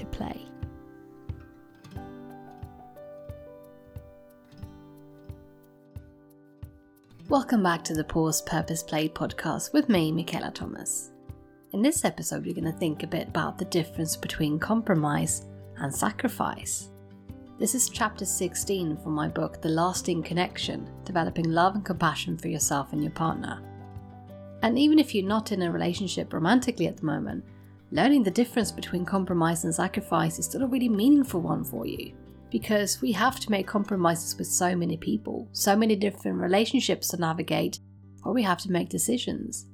[0.00, 0.46] to play.
[7.28, 11.12] Welcome back to the Pause Purpose Play podcast with me, Michaela Thomas.
[11.72, 15.46] In this episode, we're going to think a bit about the difference between compromise
[15.76, 16.90] and sacrifice.
[17.58, 22.48] This is chapter 16 from my book, The Lasting Connection Developing Love and Compassion for
[22.48, 23.60] Yourself and Your Partner.
[24.62, 27.44] And even if you're not in a relationship romantically at the moment,
[27.92, 32.12] learning the difference between compromise and sacrifice is still a really meaningful one for you.
[32.50, 37.16] Because we have to make compromises with so many people, so many different relationships to
[37.16, 37.78] navigate,
[38.24, 39.66] or we have to make decisions.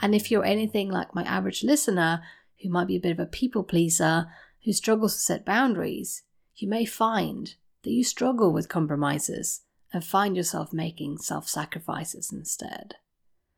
[0.00, 2.22] And if you're anything like my average listener,
[2.62, 4.26] who might be a bit of a people pleaser,
[4.64, 6.22] who struggles to set boundaries,
[6.54, 12.94] you may find that you struggle with compromises and find yourself making self sacrifices instead.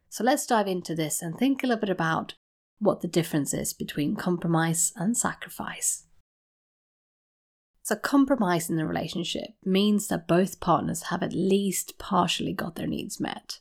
[0.08, 2.34] So let's dive into this and think a little bit about
[2.78, 6.04] what the difference is between compromise and sacrifice.
[7.82, 12.86] So, compromise in a relationship means that both partners have at least partially got their
[12.86, 13.60] needs met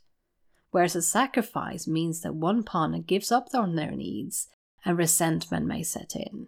[0.72, 4.48] whereas a sacrifice means that one partner gives up on their needs
[4.86, 6.48] and resentment may set in.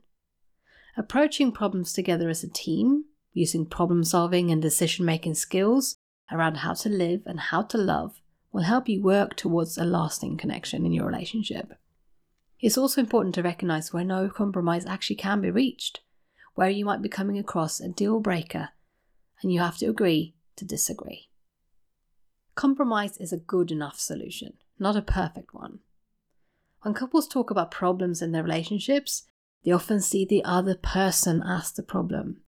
[0.97, 5.97] Approaching problems together as a team, using problem solving and decision making skills
[6.31, 10.37] around how to live and how to love, will help you work towards a lasting
[10.37, 11.73] connection in your relationship.
[12.61, 16.01] It's also important to recognize where no compromise actually can be reached,
[16.55, 18.69] where you might be coming across a deal breaker
[19.41, 21.29] and you have to agree to disagree.
[22.55, 25.79] Compromise is a good enough solution, not a perfect one.
[26.81, 29.23] When couples talk about problems in their relationships,
[29.63, 32.41] they often see the other person as the problem.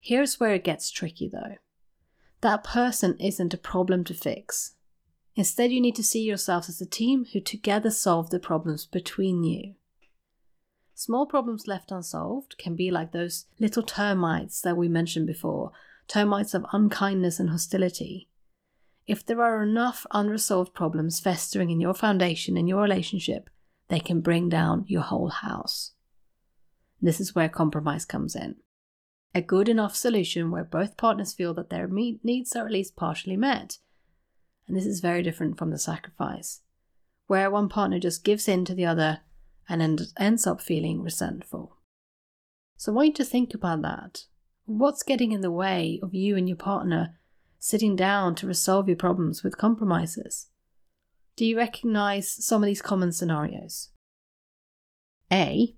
[0.00, 1.56] Here's where it gets tricky though.
[2.40, 4.74] That person isn't a problem to fix.
[5.34, 9.44] Instead, you need to see yourselves as a team who together solve the problems between
[9.44, 9.74] you.
[10.94, 15.72] Small problems left unsolved can be like those little termites that we mentioned before
[16.06, 18.28] termites of unkindness and hostility.
[19.06, 23.48] If there are enough unresolved problems festering in your foundation in your relationship,
[23.88, 25.92] they can bring down your whole house.
[27.00, 28.56] This is where compromise comes in.
[29.34, 33.36] A good enough solution where both partners feel that their needs are at least partially
[33.36, 33.78] met.
[34.66, 36.60] And this is very different from the sacrifice,
[37.26, 39.20] where one partner just gives in to the other
[39.68, 41.78] and ends up feeling resentful.
[42.76, 44.24] So I want you to think about that.
[44.64, 47.18] What's getting in the way of you and your partner
[47.58, 50.48] sitting down to resolve your problems with compromises?
[51.36, 53.90] Do you recognize some of these common scenarios?
[55.32, 55.74] A.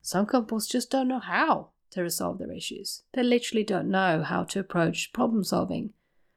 [0.00, 3.02] Some couples just don't know how to resolve their issues.
[3.12, 5.90] They literally don't know how to approach problem solving,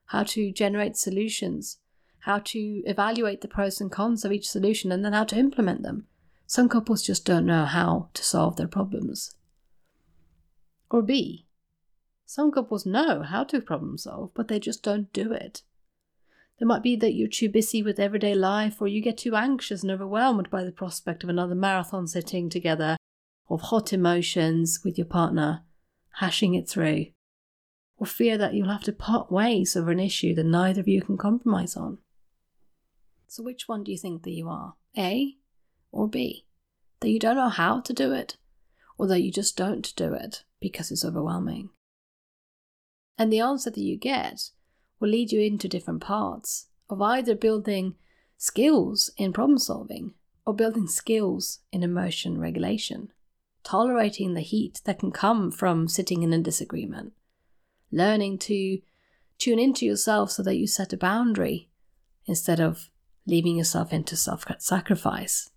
[0.07, 1.77] how to generate solutions,
[2.19, 5.83] how to evaluate the pros and cons of each solution, and then how to implement
[5.83, 6.07] them.
[6.47, 9.35] Some couples just don't know how to solve their problems.
[10.89, 11.45] Or B.
[12.25, 15.63] Some couples know how to problem solve, but they just don't do it.
[16.59, 19.83] It might be that you're too busy with everyday life, or you get too anxious
[19.83, 22.97] and overwhelmed by the prospect of another marathon sitting together,
[23.49, 25.63] of hot emotions with your partner,
[26.19, 27.07] hashing it through,
[27.97, 31.01] or fear that you'll have to part ways over an issue that neither of you
[31.01, 31.97] can compromise on.
[33.28, 34.75] So, which one do you think that you are?
[34.97, 35.35] A
[35.91, 36.45] or B?
[37.00, 38.38] That you don't know how to do it,
[38.97, 41.69] or that you just don't do it because it's overwhelming?
[43.17, 44.51] And the answer that you get
[44.99, 47.96] will lead you into different parts of either building
[48.37, 50.14] skills in problem solving
[50.46, 53.09] or building skills in emotion regulation,
[53.64, 57.14] tolerating the heat that can come from sitting in a disagreement,
[57.91, 58.79] learning to
[59.37, 61.70] tune into yourself so that you set a boundary
[62.26, 62.90] instead of
[63.26, 65.49] leaving yourself into self sacrifice.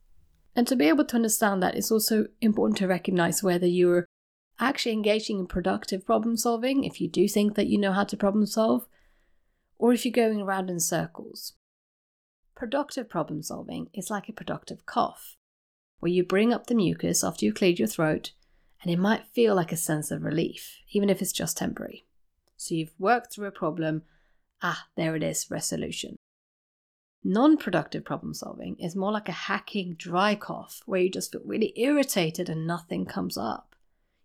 [0.54, 4.06] And to be able to understand that, it's also important to recognize whether you're
[4.58, 8.16] actually engaging in productive problem solving, if you do think that you know how to
[8.16, 8.86] problem solve,
[9.78, 11.54] or if you're going around in circles.
[12.56, 15.36] Productive problem solving is like a productive cough,
[16.00, 18.32] where you bring up the mucus after you've cleared your throat,
[18.82, 22.04] and it might feel like a sense of relief, even if it's just temporary.
[22.58, 24.02] So you've worked through a problem,
[24.62, 26.16] ah, there it is, resolution.
[27.22, 31.40] Non productive problem solving is more like a hacking dry cough where you just feel
[31.44, 33.76] really irritated and nothing comes up.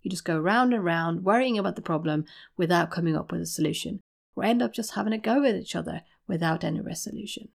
[0.01, 2.25] You just go round and round worrying about the problem
[2.57, 4.01] without coming up with a solution,
[4.35, 7.49] or end up just having a go with each other without any resolution.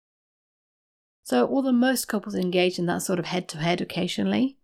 [1.23, 4.58] So, although most couples engage in that sort of head to head occasionally,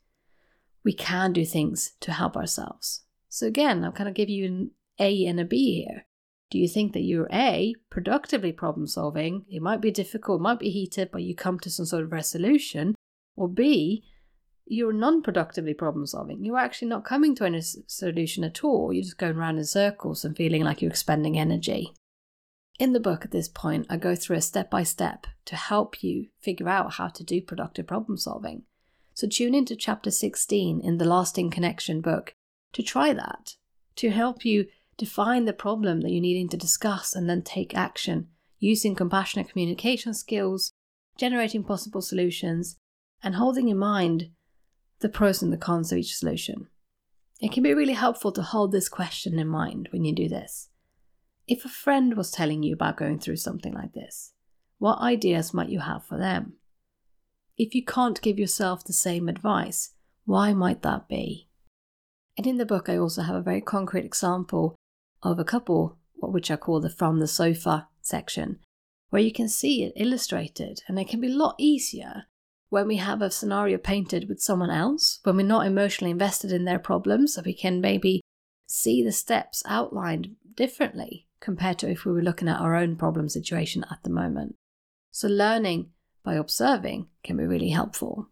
[0.84, 3.02] we can do things to help ourselves.
[3.28, 6.06] So, again, I'll kind of give you A and a B here.
[6.50, 9.46] Do you think that you're A, productively problem solving?
[9.48, 12.94] It might be difficult, might be heated, but you come to some sort of resolution.
[13.36, 14.04] Or B,
[14.66, 16.44] you're non productively problem solving.
[16.44, 18.92] You're actually not coming to any solution at all.
[18.92, 21.94] You're just going around in circles and feeling like you're expending energy.
[22.78, 26.02] In the book at this point, I go through a step by step to help
[26.02, 28.64] you figure out how to do productive problem solving.
[29.14, 32.34] So tune into chapter 16 in the Lasting Connection book
[32.72, 33.56] to try that,
[33.96, 34.66] to help you
[34.96, 38.28] define the problem that you're needing to discuss and then take action
[38.58, 40.72] using compassionate communication skills,
[41.18, 42.76] generating possible solutions,
[43.22, 44.30] and holding in mind
[45.00, 46.68] the pros and the cons of each solution.
[47.40, 50.68] It can be really helpful to hold this question in mind when you do this.
[51.48, 54.32] If a friend was telling you about going through something like this,
[54.78, 56.54] what ideas might you have for them?
[57.58, 59.90] If you can't give yourself the same advice,
[60.24, 61.48] why might that be?
[62.38, 64.76] And in the book, I also have a very concrete example
[65.22, 68.58] of a couple, which I call the from the sofa section,
[69.10, 72.24] where you can see it illustrated, and it can be a lot easier
[72.72, 76.64] when we have a scenario painted with someone else, when we're not emotionally invested in
[76.64, 78.22] their problems, so we can maybe
[78.66, 83.28] see the steps outlined differently compared to if we were looking at our own problem
[83.28, 84.56] situation at the moment.
[85.10, 85.90] So, learning
[86.24, 88.28] by observing can be really helpful.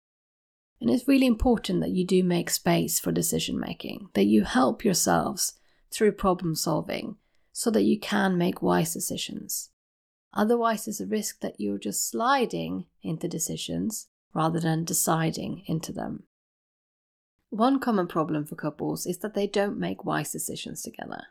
[0.80, 4.82] And it's really important that you do make space for decision making, that you help
[4.82, 5.59] yourselves
[5.92, 7.16] through problem solving
[7.52, 9.70] so that you can make wise decisions.
[10.32, 16.24] Otherwise, there's a risk that you're just sliding into decisions rather than deciding into them.
[17.48, 21.24] One common problem for couples is that they don't make wise decisions together.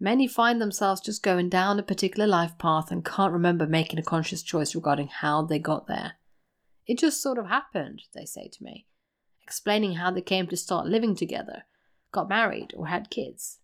[0.00, 4.02] Many find themselves just going down a particular life path and can't remember making a
[4.02, 6.14] conscious choice regarding how they got there.
[6.86, 8.86] It just sort of happened, they say to me,
[9.42, 11.64] explaining how they came to start living together,
[12.12, 13.58] got married, or had kids.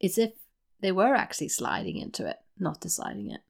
[0.00, 0.32] It's if
[0.80, 3.40] they were actually sliding into it, not deciding it.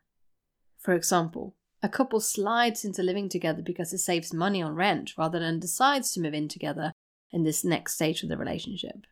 [0.78, 5.38] For example, a couple slides into living together because it saves money on rent rather
[5.38, 6.92] than decides to move in together
[7.32, 9.06] in this next stage of the relationship.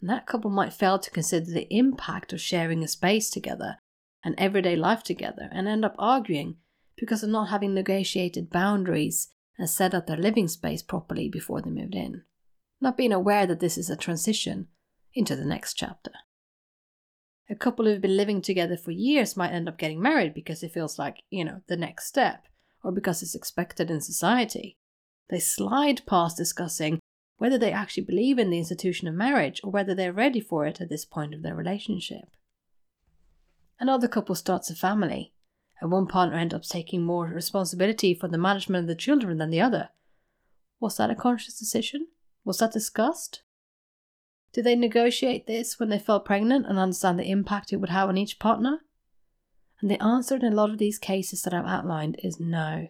[0.00, 3.78] And that couple might fail to consider the impact of sharing a space together
[4.22, 6.56] and everyday life together and end up arguing
[6.96, 9.28] because of not having negotiated boundaries
[9.58, 12.22] and set up their living space properly before they moved in,
[12.80, 14.68] not being aware that this is a transition
[15.14, 16.10] into the next chapter.
[17.50, 20.72] A couple who've been living together for years might end up getting married because it
[20.72, 22.46] feels like, you know, the next step,
[22.82, 24.78] or because it's expected in society.
[25.28, 27.00] They slide past discussing
[27.36, 30.80] whether they actually believe in the institution of marriage or whether they're ready for it
[30.80, 32.36] at this point of their relationship.
[33.78, 35.32] Another couple starts a family,
[35.80, 39.50] and one partner ends up taking more responsibility for the management of the children than
[39.50, 39.90] the other.
[40.80, 42.06] Was that a conscious decision?
[42.44, 43.42] Was that discussed?
[44.54, 48.08] Did they negotiate this when they fell pregnant and understand the impact it would have
[48.08, 48.82] on each partner?
[49.80, 52.86] And the answer in a lot of these cases that I've outlined is no.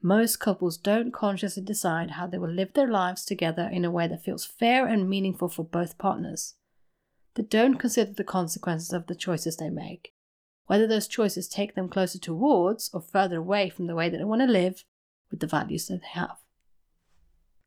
[0.00, 4.08] Most couples don't consciously decide how they will live their lives together in a way
[4.08, 6.54] that feels fair and meaningful for both partners.
[7.34, 10.14] They don't consider the consequences of the choices they make,
[10.64, 14.24] whether those choices take them closer towards or further away from the way that they
[14.24, 14.84] want to live
[15.30, 16.38] with the values that they have.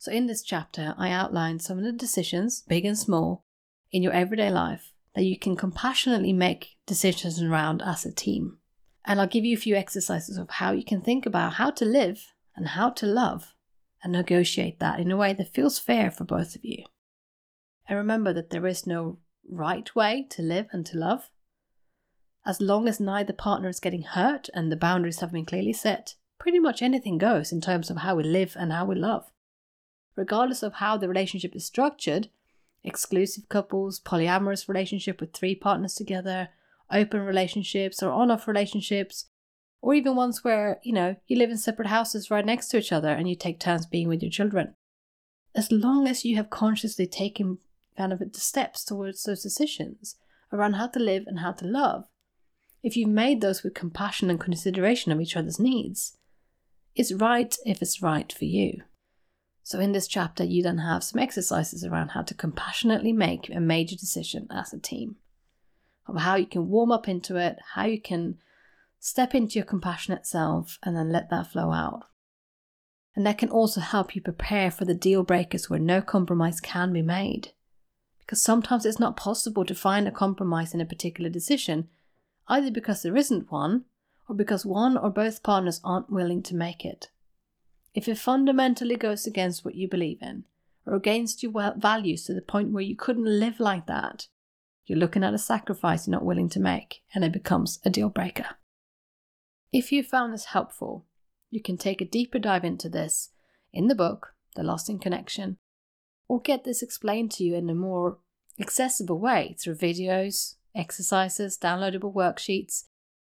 [0.01, 3.44] So, in this chapter, I outline some of the decisions, big and small,
[3.91, 8.60] in your everyday life that you can compassionately make decisions around as a team.
[9.03, 11.84] And I'll give you a few exercises of how you can think about how to
[11.84, 13.53] live and how to love
[14.01, 16.86] and negotiate that in a way that feels fair for both of you.
[17.86, 19.18] And remember that there is no
[19.50, 21.29] right way to live and to love.
[22.46, 26.15] As long as neither partner is getting hurt and the boundaries have been clearly set,
[26.39, 29.29] pretty much anything goes in terms of how we live and how we love
[30.19, 32.27] regardless of how the relationship is structured
[32.83, 36.49] exclusive couples, polyamorous relationship with three partners together,
[36.91, 39.25] open relationships or on off relationships,
[39.81, 42.91] or even ones where, you know, you live in separate houses right next to each
[42.91, 44.75] other and you take turns being with your children.
[45.55, 47.57] As long as you have consciously taken
[47.97, 50.15] kind of the steps towards those decisions
[50.53, 52.05] around how to live and how to love,
[52.81, 56.17] if you've made those with compassion and consideration of each other's needs,
[56.95, 58.83] it's right if it's right for you.
[59.63, 63.60] So, in this chapter, you then have some exercises around how to compassionately make a
[63.60, 65.18] major decision as a team,
[66.08, 68.39] of how you can warm up into it, how you can
[69.00, 72.06] step into your compassionate self, and then let that flow out.
[73.16, 76.94] And that can also help you prepare for the deal breakers where no compromise can
[76.94, 77.50] be made.
[78.20, 81.89] Because sometimes it's not possible to find a compromise in a particular decision,
[82.48, 83.86] either because there isn't one
[84.28, 87.10] or because one or both partners aren't willing to make it.
[87.93, 90.46] If it fundamentally goes against what you believe in,
[90.86, 94.27] or against your values to the point where you couldn't live like that,
[94.86, 98.10] you're looking at a sacrifice you're not willing to make, and it becomes a deal
[98.10, 98.46] breaker.
[99.72, 101.05] If you found this helpful,
[101.51, 103.29] you can take a deeper dive into this
[103.72, 105.58] in the book, The Lasting Connection,
[106.27, 108.17] or get this explained to you in a more
[108.60, 112.86] accessible way through videos, exercises, downloadable worksheets,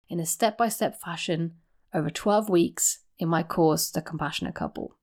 [0.09, 1.55] in a step by step fashion
[1.93, 4.95] over 12 weeks in my course, The Compassionate Couple.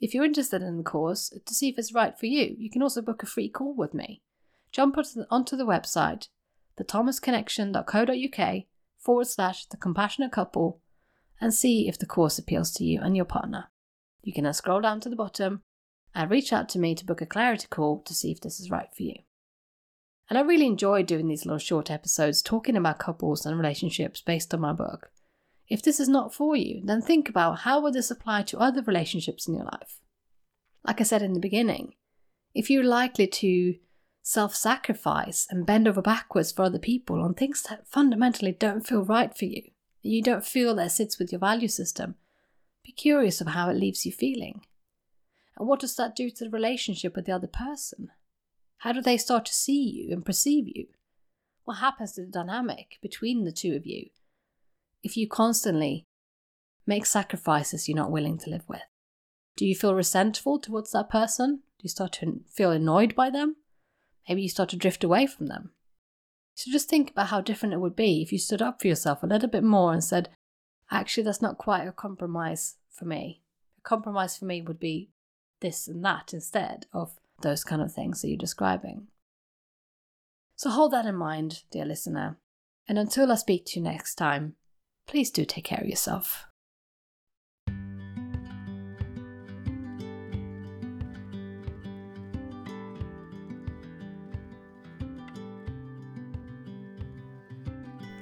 [0.00, 2.82] If you're interested in the course to see if it's right for you, you can
[2.82, 4.22] also book a free call with me.
[4.72, 4.96] Jump
[5.30, 6.28] onto the website,
[6.80, 8.64] thethomasconnection.co.uk
[8.98, 10.80] forward slash the compassionate couple
[11.40, 13.70] and see if the course appeals to you and your partner.
[14.22, 15.62] You can then scroll down to the bottom
[16.14, 18.70] and reach out to me to book a clarity call to see if this is
[18.70, 19.16] right for you.
[20.30, 24.54] And I really enjoy doing these little short episodes talking about couples and relationships based
[24.54, 25.10] on my book.
[25.68, 28.82] If this is not for you, then think about how would this apply to other
[28.82, 30.00] relationships in your life.
[30.84, 31.94] Like I said in the beginning,
[32.54, 33.76] if you're likely to
[34.22, 39.04] self sacrifice and bend over backwards for other people on things that fundamentally don't feel
[39.04, 39.70] right for you,
[40.02, 42.16] you don't feel that sits with your value system,
[42.84, 44.62] be curious of how it leaves you feeling.
[45.56, 48.10] And what does that do to the relationship with the other person?
[48.78, 50.88] How do they start to see you and perceive you?
[51.64, 54.10] What happens to the dynamic between the two of you
[55.02, 56.06] if you constantly
[56.86, 58.82] make sacrifices you're not willing to live with?
[59.56, 61.56] Do you feel resentful towards that person?
[61.56, 63.56] Do you start to feel annoyed by them?
[64.28, 65.72] Maybe you start to drift away from them.
[66.54, 69.22] So just think about how different it would be if you stood up for yourself
[69.22, 70.28] a little bit more and said,
[70.90, 73.42] actually, that's not quite a compromise for me.
[73.78, 75.10] A compromise for me would be
[75.60, 79.08] this and that instead of those kind of things that you're describing.
[80.56, 82.38] So hold that in mind, dear listener.
[82.86, 84.54] And until I speak to you next time,
[85.06, 86.46] please do take care of yourself.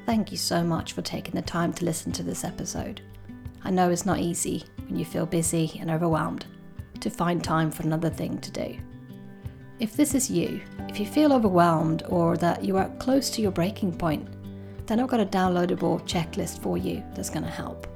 [0.07, 3.01] Thank you so much for taking the time to listen to this episode.
[3.63, 6.47] I know it's not easy when you feel busy and overwhelmed
[6.99, 8.77] to find time for another thing to do.
[9.79, 13.53] If this is you, if you feel overwhelmed or that you are close to your
[13.53, 14.29] breaking point,
[14.91, 17.87] then I've got a downloadable checklist for you that's going to help.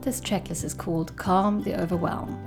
[0.00, 2.44] This checklist is called Calm the Overwhelm.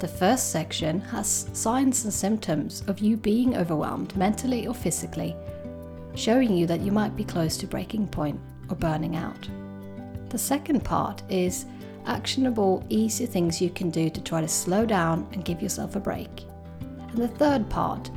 [0.00, 5.36] The first section has signs and symptoms of you being overwhelmed mentally or physically
[6.16, 9.48] showing you that you might be close to breaking point or burning out.
[10.30, 11.66] The second part is
[12.06, 16.00] actionable, easy things you can do to try to slow down and give yourself a
[16.00, 16.44] break.
[16.80, 18.10] And the third part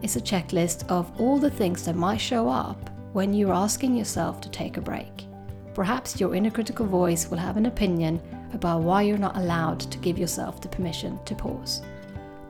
[0.00, 4.40] is a checklist of all the things that might show up when you're asking yourself
[4.40, 5.26] to take a break.
[5.74, 8.20] Perhaps your inner critical voice will have an opinion
[8.52, 11.82] about why you're not allowed to give yourself the permission to pause.